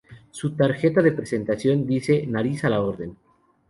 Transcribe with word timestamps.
Su 0.31 0.55
tarjeta 0.55 0.99
de 1.03 1.11
presentación 1.11 1.85
dice 1.85 2.25
"Nariz 2.25 2.63
a 2.63 2.69
la 2.69 2.81
orden". 2.81 3.15